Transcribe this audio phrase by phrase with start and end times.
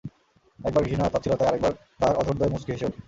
[0.59, 2.99] একবার ঘৃণা আর তাচ্ছিল্যতায়, আরেকবার তার অধরদ্বয় মুচকি হেসে ওঠে।